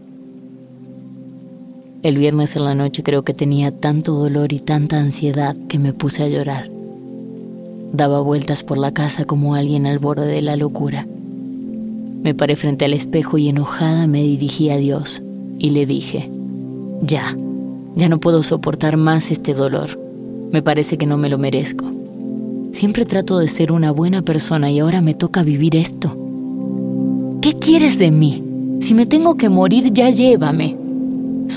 El 2.03 2.17
viernes 2.17 2.55
en 2.55 2.63
la 2.63 2.75
noche 2.75 3.03
creo 3.03 3.23
que 3.23 3.33
tenía 3.33 3.77
tanto 3.77 4.13
dolor 4.13 4.53
y 4.53 4.59
tanta 4.59 4.97
ansiedad 4.97 5.57
que 5.67 5.77
me 5.77 5.93
puse 5.93 6.23
a 6.23 6.29
llorar. 6.29 6.76
Daba 7.91 8.21
vueltas 8.21 8.63
por 8.63 8.77
la 8.77 8.91
casa 8.91 9.25
como 9.25 9.55
alguien 9.55 9.85
al 9.85 9.99
borde 9.99 10.27
de 10.27 10.41
la 10.41 10.55
locura. 10.55 11.07
Me 12.23 12.33
paré 12.33 12.55
frente 12.55 12.85
al 12.85 12.93
espejo 12.93 13.37
y 13.37 13.49
enojada 13.49 14.07
me 14.07 14.21
dirigí 14.21 14.69
a 14.69 14.77
Dios 14.77 15.23
y 15.59 15.69
le 15.71 15.85
dije, 15.85 16.29
ya, 17.01 17.35
ya 17.95 18.09
no 18.09 18.19
puedo 18.19 18.43
soportar 18.43 18.97
más 18.97 19.31
este 19.31 19.53
dolor. 19.53 19.99
Me 20.51 20.61
parece 20.61 20.97
que 20.97 21.05
no 21.05 21.17
me 21.17 21.29
lo 21.29 21.37
merezco. 21.37 21.85
Siempre 22.71 23.05
trato 23.05 23.39
de 23.39 23.47
ser 23.47 23.71
una 23.71 23.91
buena 23.91 24.21
persona 24.21 24.69
y 24.69 24.79
ahora 24.79 25.01
me 25.01 25.13
toca 25.13 25.43
vivir 25.43 25.75
esto. 25.75 26.15
¿Qué 27.41 27.53
quieres 27.53 27.97
de 27.97 28.11
mí? 28.11 28.43
Si 28.81 28.93
me 28.93 29.05
tengo 29.05 29.35
que 29.35 29.49
morir, 29.49 29.91
ya 29.91 30.09
llévame. 30.09 30.76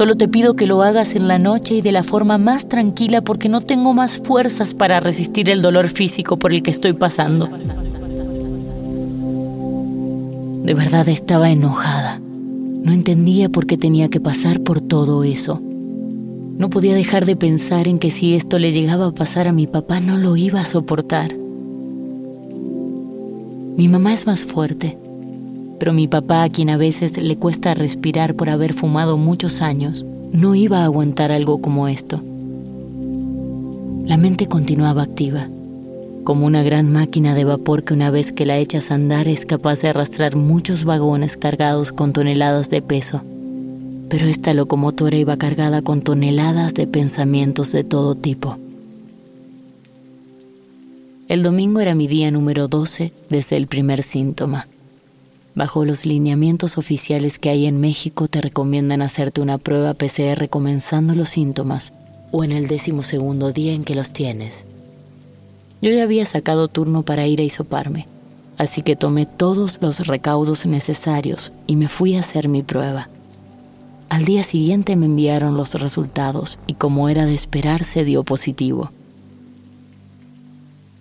Solo 0.01 0.17
te 0.17 0.29
pido 0.29 0.57
que 0.57 0.65
lo 0.65 0.83
hagas 0.83 1.15
en 1.15 1.29
la 1.29 1.39
noche 1.39 1.75
y 1.75 1.83
de 1.83 1.93
la 1.93 2.03
forma 2.03 2.39
más 2.39 2.67
tranquila 2.67 3.21
porque 3.21 3.51
no 3.51 3.61
tengo 3.61 3.93
más 3.93 4.17
fuerzas 4.17 4.73
para 4.73 4.99
resistir 4.99 5.51
el 5.51 5.61
dolor 5.61 5.89
físico 5.89 6.39
por 6.39 6.55
el 6.55 6.63
que 6.63 6.71
estoy 6.71 6.95
pasando. 6.95 7.51
De 10.65 10.73
verdad 10.73 11.07
estaba 11.11 11.51
enojada. 11.51 12.19
No 12.19 12.93
entendía 12.93 13.51
por 13.51 13.67
qué 13.67 13.77
tenía 13.77 14.09
que 14.09 14.21
pasar 14.21 14.61
por 14.61 14.81
todo 14.81 15.23
eso. 15.23 15.61
No 15.61 16.71
podía 16.71 16.95
dejar 16.95 17.27
de 17.27 17.37
pensar 17.37 17.87
en 17.87 17.99
que 17.99 18.11
si 18.11 18.35
esto 18.35 18.59
le 18.59 18.73
llegaba 18.73 19.09
a 19.09 19.15
pasar 19.15 19.49
a 19.49 19.53
mi 19.53 19.67
papá 19.67 20.01
no 20.01 20.17
lo 20.17 20.35
iba 20.35 20.63
a 20.63 20.65
soportar. 20.65 21.35
Mi 23.77 23.87
mamá 23.87 24.15
es 24.15 24.27
más 24.27 24.45
fuerte, 24.45 24.97
pero 25.81 25.93
mi 25.93 26.07
papá, 26.07 26.45
a 26.45 26.51
quien 26.51 26.71
a 26.71 26.77
veces 26.77 27.17
le 27.17 27.37
cuesta 27.37 27.75
respirar 27.75 28.35
por 28.37 28.51
haber 28.51 28.75
fumado 28.75 29.17
muchos 29.17 29.63
años, 29.63 30.07
no 30.31 30.55
iba 30.55 30.83
a 30.83 30.85
aguantar 30.85 31.33
algo 31.33 31.61
como 31.61 31.89
esto. 31.89 32.23
La 34.07 34.17
mente 34.17 34.47
continuaba 34.47 35.03
activa 35.03 35.49
como 36.25 36.47
una 36.47 36.63
gran 36.63 36.93
máquina 36.93 37.35
de 37.35 37.45
vapor 37.45 37.83
que 37.83 37.95
una 37.95 38.11
vez 38.11 38.31
que 38.31 38.47
la 38.47 38.59
echas 38.59 38.91
a 38.91 38.95
andar 38.95 39.27
es 39.27 39.47
capaz 39.47 39.81
de 39.81 39.89
arrastrar 39.89 40.37
muchos 40.37 40.85
vagones 40.85 41.37
cargados 41.37 41.93
con 41.93 42.13
toneladas 42.13 42.71
de 42.71 42.83
peso. 42.83 43.23
Pero 44.09 44.27
esta 44.27 44.55
locomotora 44.55 45.17
iba 45.17 45.37
cargada 45.37 45.83
con 45.83 46.03
toneladas 46.03 46.75
de 46.75 46.87
pensamientos 46.87 47.73
de 47.73 47.85
todo 47.85 48.15
tipo. 48.15 48.59
El 51.27 51.43
domingo 51.43 51.81
era 51.81 51.95
mi 51.95 52.07
día 52.07 52.31
número 52.31 52.69
12 52.69 53.13
desde 53.29 53.57
el 53.57 53.67
primer 53.67 54.03
síntoma. 54.03 54.69
Bajo 55.55 55.85
los 55.85 56.07
lineamientos 56.07 56.79
oficiales 56.79 57.39
que 57.39 57.51
hay 57.51 57.67
en 57.67 57.81
México 57.81 58.29
te 58.29 58.41
recomiendan 58.41 59.03
hacerte 59.03 59.41
una 59.41 59.59
prueba 59.59 59.95
PCR 59.95 60.49
comenzando 60.49 61.15
los 61.15 61.31
síntomas 61.31 61.93
o 62.31 62.45
en 62.45 62.53
el 62.53 62.69
décimo 62.69 63.03
segundo 63.03 63.53
día 63.53 63.73
en 63.73 63.85
que 63.85 63.97
los 63.97 64.13
tienes. 64.13 64.65
Yo 65.83 65.91
ya 65.91 66.05
había 66.05 66.25
sacado 66.25 66.69
turno 66.69 67.03
para 67.03 67.27
ir 67.27 67.41
a 67.41 67.45
hisoparme, 67.45 68.07
así 68.59 68.83
que 68.83 68.95
tomé 68.95 69.27
todos 69.27 69.79
los 69.81 70.07
recaudos 70.07 70.67
necesarios 70.67 71.53
y 71.67 71.77
me 71.77 71.89
fui 71.89 72.15
a 72.15 72.21
hacer 72.21 72.49
mi 72.49 72.63
prueba. 72.63 73.09
Al 74.09 74.25
día 74.25 74.45
siguiente 74.45 74.95
me 74.97 75.07
enviaron 75.07 75.57
los 75.57 75.75
resultados 75.75 76.59
y 76.67 76.75
como 76.75 77.09
era 77.09 77.27
de 77.27 77.35
esperarse 77.35 78.05
dio 78.05 78.23
positivo. 78.25 78.93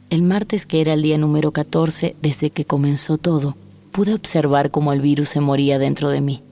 El 0.09 0.23
martes, 0.23 0.65
que 0.65 0.81
era 0.81 0.93
el 0.93 1.03
día 1.03 1.19
número 1.19 1.51
14 1.51 2.15
desde 2.21 2.49
que 2.49 2.65
comenzó 2.65 3.19
todo, 3.19 3.55
pude 3.91 4.13
observar 4.13 4.71
cómo 4.71 4.93
el 4.93 5.01
virus 5.01 5.29
se 5.29 5.39
moría 5.39 5.79
dentro 5.79 6.09
de 6.09 6.21
mí. 6.21 6.43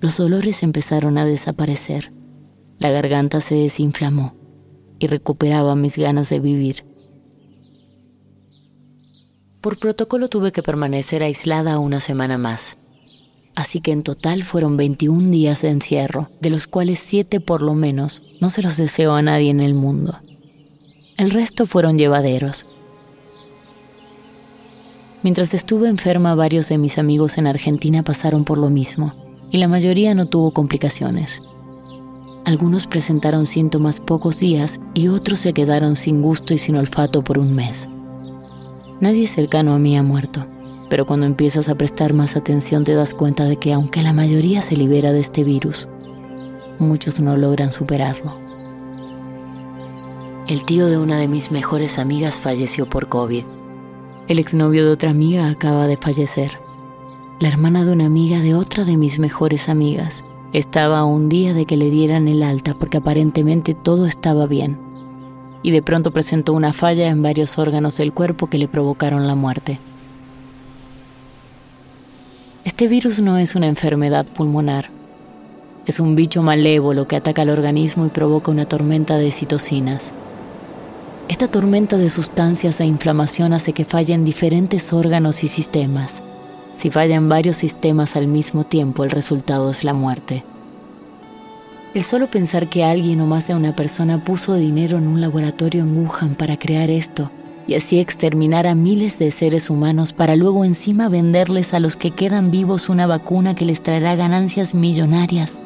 Los 0.00 0.16
dolores 0.16 0.62
empezaron 0.62 1.18
a 1.18 1.24
desaparecer, 1.24 2.12
la 2.78 2.90
garganta 2.90 3.40
se 3.40 3.54
desinflamó 3.54 4.34
y 4.98 5.06
recuperaba 5.06 5.74
mis 5.76 5.96
ganas 5.96 6.28
de 6.28 6.40
vivir. 6.40 6.84
Por 9.60 9.78
protocolo 9.78 10.28
tuve 10.28 10.50
que 10.50 10.62
permanecer 10.62 11.22
aislada 11.22 11.78
una 11.78 12.00
semana 12.00 12.38
más. 12.38 12.78
Así 13.54 13.80
que 13.80 13.92
en 13.92 14.02
total 14.02 14.42
fueron 14.42 14.76
21 14.76 15.30
días 15.30 15.62
de 15.62 15.68
encierro, 15.68 16.30
de 16.40 16.50
los 16.50 16.66
cuales 16.66 16.98
7 16.98 17.38
por 17.40 17.62
lo 17.62 17.74
menos 17.74 18.22
no 18.40 18.50
se 18.50 18.62
los 18.62 18.76
deseo 18.76 19.14
a 19.14 19.22
nadie 19.22 19.50
en 19.50 19.60
el 19.60 19.74
mundo. 19.74 20.18
El 21.16 21.30
resto 21.30 21.66
fueron 21.66 21.98
llevaderos. 21.98 22.66
Mientras 25.22 25.54
estuve 25.54 25.88
enferma, 25.88 26.34
varios 26.34 26.68
de 26.68 26.78
mis 26.78 26.98
amigos 26.98 27.38
en 27.38 27.46
Argentina 27.46 28.02
pasaron 28.02 28.44
por 28.44 28.58
lo 28.58 28.70
mismo, 28.70 29.14
y 29.50 29.58
la 29.58 29.68
mayoría 29.68 30.14
no 30.14 30.26
tuvo 30.26 30.50
complicaciones. 30.50 31.42
Algunos 32.44 32.88
presentaron 32.88 33.46
síntomas 33.46 34.00
pocos 34.00 34.40
días 34.40 34.80
y 34.94 35.06
otros 35.06 35.38
se 35.38 35.52
quedaron 35.52 35.94
sin 35.94 36.22
gusto 36.22 36.54
y 36.54 36.58
sin 36.58 36.74
olfato 36.74 37.22
por 37.22 37.38
un 37.38 37.54
mes. 37.54 37.88
Nadie 39.00 39.28
cercano 39.28 39.74
a 39.74 39.78
mí 39.78 39.96
ha 39.96 40.02
muerto, 40.02 40.48
pero 40.90 41.06
cuando 41.06 41.26
empiezas 41.26 41.68
a 41.68 41.76
prestar 41.76 42.14
más 42.14 42.34
atención 42.36 42.82
te 42.82 42.94
das 42.94 43.14
cuenta 43.14 43.44
de 43.44 43.58
que 43.58 43.72
aunque 43.72 44.02
la 44.02 44.12
mayoría 44.12 44.60
se 44.60 44.76
libera 44.76 45.12
de 45.12 45.20
este 45.20 45.44
virus, 45.44 45.88
muchos 46.80 47.20
no 47.20 47.36
logran 47.36 47.70
superarlo. 47.70 48.34
El 50.48 50.64
tío 50.64 50.88
de 50.88 50.98
una 50.98 51.16
de 51.16 51.28
mis 51.28 51.52
mejores 51.52 52.00
amigas 52.00 52.40
falleció 52.40 52.88
por 52.88 53.08
COVID. 53.08 53.44
El 54.28 54.38
exnovio 54.38 54.84
de 54.84 54.92
otra 54.92 55.10
amiga 55.10 55.48
acaba 55.48 55.86
de 55.86 55.96
fallecer. 55.96 56.60
La 57.40 57.48
hermana 57.48 57.84
de 57.84 57.92
una 57.92 58.06
amiga 58.06 58.38
de 58.38 58.54
otra 58.54 58.84
de 58.84 58.96
mis 58.96 59.18
mejores 59.18 59.68
amigas 59.68 60.24
estaba 60.52 61.00
a 61.00 61.04
un 61.04 61.28
día 61.28 61.54
de 61.54 61.64
que 61.64 61.76
le 61.76 61.90
dieran 61.90 62.28
el 62.28 62.44
alta 62.44 62.74
porque 62.74 62.98
aparentemente 62.98 63.74
todo 63.74 64.06
estaba 64.06 64.46
bien 64.46 64.78
y 65.62 65.70
de 65.70 65.82
pronto 65.82 66.12
presentó 66.12 66.52
una 66.52 66.72
falla 66.72 67.08
en 67.08 67.22
varios 67.22 67.58
órganos 67.58 67.96
del 67.96 68.12
cuerpo 68.12 68.48
que 68.48 68.58
le 68.58 68.68
provocaron 68.68 69.26
la 69.26 69.34
muerte. 69.34 69.80
Este 72.64 72.86
virus 72.88 73.20
no 73.20 73.38
es 73.38 73.54
una 73.54 73.68
enfermedad 73.68 74.26
pulmonar. 74.26 74.90
Es 75.86 75.98
un 75.98 76.14
bicho 76.14 76.42
malévolo 76.42 77.08
que 77.08 77.16
ataca 77.16 77.42
al 77.42 77.50
organismo 77.50 78.06
y 78.06 78.10
provoca 78.10 78.50
una 78.52 78.66
tormenta 78.66 79.18
de 79.18 79.32
citocinas. 79.32 80.14
Esta 81.28 81.48
tormenta 81.48 81.96
de 81.96 82.10
sustancias 82.10 82.80
e 82.80 82.84
inflamación 82.84 83.52
hace 83.52 83.72
que 83.72 83.84
fallen 83.84 84.24
diferentes 84.24 84.92
órganos 84.92 85.44
y 85.44 85.48
sistemas. 85.48 86.22
Si 86.72 86.90
fallan 86.90 87.28
varios 87.28 87.56
sistemas 87.56 88.16
al 88.16 88.26
mismo 88.26 88.64
tiempo, 88.64 89.04
el 89.04 89.10
resultado 89.10 89.70
es 89.70 89.84
la 89.84 89.94
muerte. 89.94 90.44
El 91.94 92.02
solo 92.02 92.30
pensar 92.30 92.68
que 92.68 92.84
alguien 92.84 93.20
o 93.20 93.26
más 93.26 93.46
de 93.48 93.54
una 93.54 93.76
persona 93.76 94.24
puso 94.24 94.54
dinero 94.54 94.98
en 94.98 95.06
un 95.06 95.20
laboratorio 95.20 95.82
en 95.82 95.96
Wuhan 95.96 96.34
para 96.34 96.58
crear 96.58 96.90
esto 96.90 97.30
y 97.66 97.74
así 97.74 98.00
exterminar 98.00 98.66
a 98.66 98.74
miles 98.74 99.18
de 99.18 99.30
seres 99.30 99.70
humanos 99.70 100.12
para 100.12 100.34
luego 100.36 100.64
encima 100.64 101.08
venderles 101.08 101.74
a 101.74 101.80
los 101.80 101.96
que 101.96 102.10
quedan 102.10 102.50
vivos 102.50 102.88
una 102.88 103.06
vacuna 103.06 103.54
que 103.54 103.66
les 103.66 103.82
traerá 103.82 104.16
ganancias 104.16 104.74
millonarias, 104.74 105.60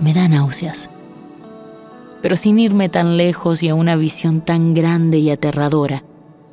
me 0.00 0.12
da 0.12 0.28
náuseas. 0.28 0.90
Pero 2.24 2.36
sin 2.36 2.58
irme 2.58 2.88
tan 2.88 3.18
lejos 3.18 3.62
y 3.62 3.68
a 3.68 3.74
una 3.74 3.96
visión 3.96 4.40
tan 4.40 4.72
grande 4.72 5.18
y 5.18 5.28
aterradora, 5.28 6.04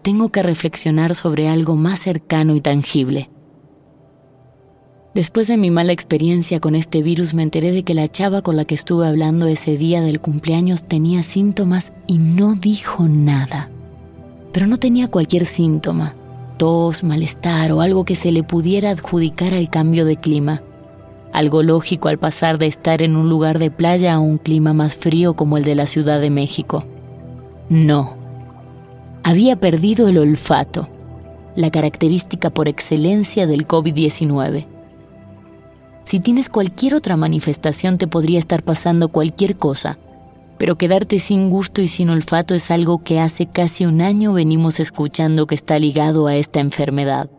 tengo 0.01 0.27
que 0.27 0.43
reflexionar 0.43 1.15
sobre 1.15 1.47
algo 1.47 1.77
más 1.77 1.99
cercano 1.99 2.57
y 2.57 2.59
tangible. 2.59 3.29
Después 5.13 5.47
de 5.47 5.55
mi 5.55 5.71
mala 5.71 5.93
experiencia 5.93 6.59
con 6.59 6.75
este 6.75 7.01
virus 7.01 7.33
me 7.33 7.43
enteré 7.43 7.71
de 7.71 7.83
que 7.83 7.93
la 7.93 8.11
chava 8.11 8.41
con 8.41 8.57
la 8.57 8.65
que 8.65 8.75
estuve 8.75 9.07
hablando 9.07 9.47
ese 9.47 9.77
día 9.77 10.01
del 10.01 10.19
cumpleaños 10.19 10.89
tenía 10.89 11.23
síntomas 11.23 11.93
y 12.05 12.17
no 12.17 12.55
dijo 12.55 13.07
nada. 13.07 13.71
Pero 14.51 14.67
no 14.67 14.77
tenía 14.77 15.07
cualquier 15.07 15.45
síntoma, 15.45 16.17
tos, 16.57 17.01
malestar 17.01 17.71
o 17.71 17.79
algo 17.79 18.03
que 18.03 18.15
se 18.15 18.33
le 18.33 18.43
pudiera 18.43 18.89
adjudicar 18.89 19.53
al 19.53 19.69
cambio 19.69 20.03
de 20.03 20.17
clima. 20.17 20.63
Algo 21.33 21.63
lógico 21.63 22.07
al 22.07 22.17
pasar 22.17 22.57
de 22.57 22.67
estar 22.67 23.01
en 23.01 23.15
un 23.15 23.29
lugar 23.29 23.59
de 23.59 23.71
playa 23.71 24.13
a 24.13 24.19
un 24.19 24.37
clima 24.37 24.73
más 24.73 24.95
frío 24.95 25.35
como 25.35 25.57
el 25.57 25.63
de 25.63 25.75
la 25.75 25.87
Ciudad 25.87 26.19
de 26.19 26.29
México. 26.29 26.83
No. 27.69 28.17
Había 29.23 29.55
perdido 29.55 30.07
el 30.07 30.17
olfato, 30.17 30.89
la 31.55 31.71
característica 31.71 32.49
por 32.49 32.67
excelencia 32.67 33.47
del 33.47 33.67
COVID-19 33.67 34.65
si 36.11 36.19
tienes 36.19 36.49
cualquier 36.49 36.95
otra 36.95 37.15
manifestación 37.15 37.97
te 37.97 38.07
podría 38.07 38.39
estar 38.39 38.63
pasando 38.63 39.09
cualquier 39.09 39.55
cosa, 39.55 39.97
pero 40.57 40.75
quedarte 40.75 41.19
sin 41.19 41.49
gusto 41.49 41.81
y 41.81 41.87
sin 41.87 42.09
olfato 42.09 42.53
es 42.53 42.69
algo 42.69 43.03
que 43.03 43.19
hace 43.19 43.45
casi 43.45 43.85
un 43.85 44.01
año 44.01 44.33
venimos 44.33 44.79
escuchando 44.79 45.47
que 45.47 45.55
está 45.55 45.79
ligado 45.79 46.27
a 46.27 46.35
esta 46.35 46.59
enfermedad. 46.59 47.29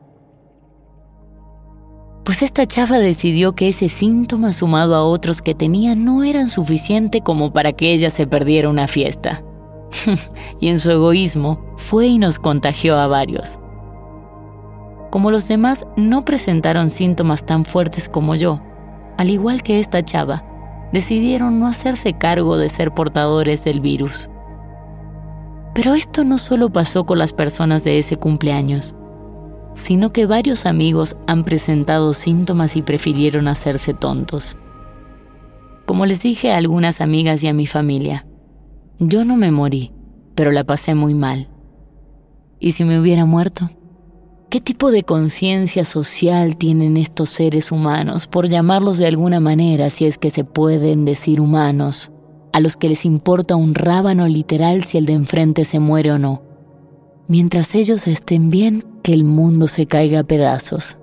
Pues 2.32 2.40
esta 2.40 2.66
chava 2.66 2.98
decidió 2.98 3.54
que 3.54 3.68
ese 3.68 3.90
síntoma 3.90 4.54
sumado 4.54 4.94
a 4.94 5.04
otros 5.04 5.42
que 5.42 5.54
tenía 5.54 5.94
no 5.94 6.24
eran 6.24 6.48
suficiente 6.48 7.20
como 7.20 7.52
para 7.52 7.74
que 7.74 7.92
ella 7.92 8.08
se 8.08 8.26
perdiera 8.26 8.70
una 8.70 8.86
fiesta. 8.86 9.42
y 10.58 10.68
en 10.68 10.78
su 10.78 10.90
egoísmo 10.90 11.62
fue 11.76 12.06
y 12.06 12.16
nos 12.16 12.38
contagió 12.38 12.96
a 12.98 13.06
varios. 13.06 13.58
Como 15.10 15.30
los 15.30 15.46
demás 15.46 15.84
no 15.98 16.24
presentaron 16.24 16.88
síntomas 16.88 17.44
tan 17.44 17.66
fuertes 17.66 18.08
como 18.08 18.34
yo, 18.34 18.62
al 19.18 19.28
igual 19.28 19.62
que 19.62 19.78
esta 19.78 20.02
chava, 20.02 20.42
decidieron 20.90 21.60
no 21.60 21.66
hacerse 21.66 22.14
cargo 22.14 22.56
de 22.56 22.70
ser 22.70 22.94
portadores 22.94 23.62
del 23.64 23.80
virus. 23.80 24.30
Pero 25.74 25.92
esto 25.92 26.24
no 26.24 26.38
solo 26.38 26.70
pasó 26.72 27.04
con 27.04 27.18
las 27.18 27.34
personas 27.34 27.84
de 27.84 27.98
ese 27.98 28.16
cumpleaños, 28.16 28.94
sino 29.75 30.12
que 30.12 30.26
varios 30.26 30.67
amigos 30.67 31.17
han 31.26 31.45
presentado 31.45 32.12
síntomas 32.12 32.76
y 32.76 32.83
prefirieron 32.83 33.49
hacerse 33.49 33.95
tontos. 33.95 34.57
Como 35.87 36.07
les 36.07 36.23
dije 36.23 36.52
a 36.52 36.57
algunas 36.57 37.00
amigas 37.00 37.43
y 37.43 37.49
a 37.49 37.52
mi 37.52 37.67
familia, 37.67 38.26
yo 38.99 39.25
no 39.25 39.37
me 39.37 39.50
morí, 39.50 39.93
pero 40.35 40.52
la 40.52 40.64
pasé 40.64 40.95
muy 40.95 41.14
mal. 41.14 41.49
¿Y 42.61 42.73
si 42.73 42.85
me 42.85 43.00
hubiera 43.00 43.25
muerto? 43.25 43.69
¿Qué 44.49 44.61
tipo 44.61 44.91
de 44.91 45.02
conciencia 45.02 45.85
social 45.85 46.57
tienen 46.57 46.97
estos 46.97 47.31
seres 47.31 47.73
humanos, 47.73 48.26
por 48.26 48.49
llamarlos 48.49 48.99
de 48.99 49.07
alguna 49.07 49.41
manera, 49.41 49.88
si 49.88 50.05
es 50.05 50.19
que 50.19 50.31
se 50.31 50.45
pueden 50.45 51.04
decir 51.06 51.41
humanos, 51.41 52.13
a 52.52 52.61
los 52.61 52.76
que 52.76 52.91
les 52.91 53.06
importa 53.06 53.56
un 53.56 53.75
rábano 53.75 54.28
literal 54.28 54.85
si 54.85 54.99
el 54.99 55.06
de 55.06 55.15
enfrente 55.15 55.65
se 55.65 55.80
muere 55.80 56.13
o 56.13 56.19
no? 56.19 56.43
Mientras 57.28 57.75
ellos 57.75 58.06
estén 58.06 58.50
bien, 58.50 58.85
que 59.02 59.12
el 59.12 59.25
mundo 59.25 59.69
se 59.69 59.86
caiga 59.86 60.21
a 60.21 60.25
pedazos. 60.25 60.97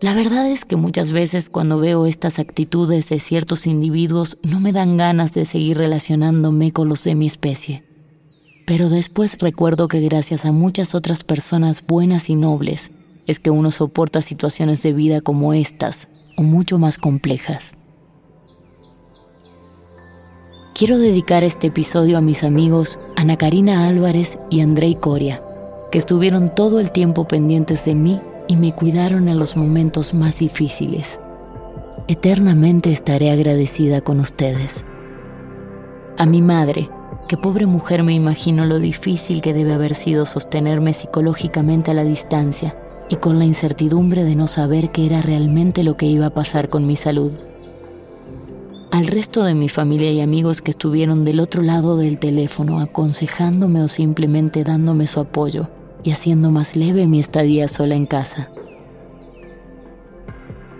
La 0.00 0.14
verdad 0.14 0.46
es 0.46 0.64
que 0.64 0.76
muchas 0.76 1.12
veces 1.12 1.50
cuando 1.50 1.78
veo 1.78 2.06
estas 2.06 2.38
actitudes 2.38 3.10
de 3.10 3.20
ciertos 3.20 3.66
individuos 3.66 4.38
no 4.42 4.58
me 4.58 4.72
dan 4.72 4.96
ganas 4.96 5.34
de 5.34 5.44
seguir 5.44 5.76
relacionándome 5.76 6.72
con 6.72 6.88
los 6.88 7.04
de 7.04 7.14
mi 7.14 7.26
especie. 7.26 7.82
Pero 8.66 8.88
después 8.88 9.36
recuerdo 9.38 9.88
que 9.88 10.00
gracias 10.00 10.46
a 10.46 10.52
muchas 10.52 10.94
otras 10.94 11.22
personas 11.22 11.84
buenas 11.86 12.30
y 12.30 12.34
nobles 12.34 12.92
es 13.26 13.40
que 13.40 13.50
uno 13.50 13.70
soporta 13.70 14.22
situaciones 14.22 14.82
de 14.82 14.94
vida 14.94 15.20
como 15.20 15.52
estas 15.52 16.08
o 16.36 16.42
mucho 16.42 16.78
más 16.78 16.96
complejas. 16.96 17.72
Quiero 20.80 20.96
dedicar 20.96 21.44
este 21.44 21.66
episodio 21.66 22.16
a 22.16 22.22
mis 22.22 22.42
amigos 22.42 22.98
Ana 23.14 23.36
Karina 23.36 23.86
Álvarez 23.86 24.38
y 24.48 24.62
Andrei 24.62 24.94
Coria, 24.94 25.42
que 25.92 25.98
estuvieron 25.98 26.54
todo 26.54 26.80
el 26.80 26.90
tiempo 26.90 27.28
pendientes 27.28 27.84
de 27.84 27.94
mí 27.94 28.18
y 28.48 28.56
me 28.56 28.72
cuidaron 28.72 29.28
en 29.28 29.38
los 29.38 29.58
momentos 29.58 30.14
más 30.14 30.38
difíciles. 30.38 31.20
Eternamente 32.08 32.92
estaré 32.92 33.30
agradecida 33.30 34.00
con 34.00 34.20
ustedes. 34.20 34.86
A 36.16 36.24
mi 36.24 36.40
madre, 36.40 36.88
Qué 37.28 37.36
pobre 37.36 37.66
mujer 37.66 38.02
me 38.02 38.14
imagino 38.14 38.64
lo 38.64 38.78
difícil 38.78 39.42
que 39.42 39.52
debe 39.52 39.74
haber 39.74 39.94
sido 39.94 40.24
sostenerme 40.24 40.94
psicológicamente 40.94 41.90
a 41.90 41.94
la 41.94 42.04
distancia 42.04 42.74
y 43.10 43.16
con 43.16 43.38
la 43.38 43.44
incertidumbre 43.44 44.24
de 44.24 44.34
no 44.34 44.46
saber 44.46 44.90
qué 44.92 45.04
era 45.04 45.20
realmente 45.20 45.84
lo 45.84 45.98
que 45.98 46.06
iba 46.06 46.24
a 46.24 46.34
pasar 46.34 46.70
con 46.70 46.86
mi 46.86 46.96
salud. 46.96 47.49
Al 48.90 49.06
resto 49.06 49.44
de 49.44 49.54
mi 49.54 49.68
familia 49.68 50.10
y 50.10 50.20
amigos 50.20 50.60
que 50.60 50.72
estuvieron 50.72 51.24
del 51.24 51.40
otro 51.40 51.62
lado 51.62 51.96
del 51.96 52.18
teléfono 52.18 52.80
aconsejándome 52.80 53.82
o 53.82 53.88
simplemente 53.88 54.64
dándome 54.64 55.06
su 55.06 55.20
apoyo 55.20 55.68
y 56.02 56.10
haciendo 56.10 56.50
más 56.50 56.76
leve 56.76 57.06
mi 57.06 57.20
estadía 57.20 57.68
sola 57.68 57.94
en 57.94 58.06
casa. 58.06 58.48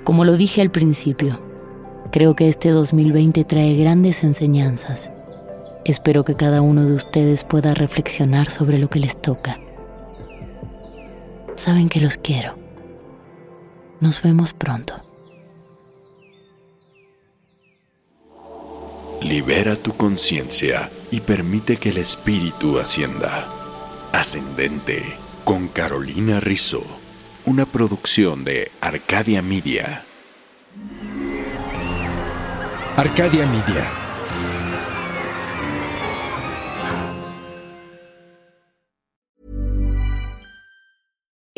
Como 0.04 0.24
lo 0.24 0.36
dije 0.36 0.60
al 0.60 0.70
principio, 0.70 1.38
creo 2.10 2.34
que 2.34 2.48
este 2.48 2.70
2020 2.70 3.44
trae 3.44 3.76
grandes 3.76 4.24
enseñanzas 4.24 5.12
Espero 5.84 6.24
que 6.24 6.34
cada 6.34 6.60
uno 6.60 6.84
de 6.84 6.92
ustedes 6.92 7.42
pueda 7.42 7.72
reflexionar 7.72 8.50
sobre 8.50 8.78
lo 8.78 8.88
que 8.88 8.98
les 8.98 9.20
toca. 9.20 9.58
Saben 11.56 11.88
que 11.88 12.00
los 12.00 12.18
quiero. 12.18 12.54
Nos 14.00 14.22
vemos 14.22 14.52
pronto. 14.52 15.09
Libera 19.22 19.76
tu 19.76 19.94
conciencia 19.96 20.90
y 21.10 21.20
permite 21.20 21.76
que 21.76 21.90
el 21.90 21.98
espíritu 21.98 22.78
ascienda. 22.78 23.46
Ascendente 24.12 25.02
con 25.44 25.68
Carolina 25.68 26.40
Rizzo. 26.40 26.82
Una 27.44 27.66
producción 27.66 28.44
de 28.44 28.72
Arcadia 28.80 29.42
Media. 29.42 30.04
Arcadia 32.96 33.46
Media. 33.46 33.99